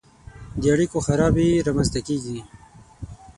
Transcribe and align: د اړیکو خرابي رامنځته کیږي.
د 0.61 0.63
اړیکو 0.73 0.97
خرابي 1.05 1.49
رامنځته 1.67 1.99
کیږي. 2.07 2.39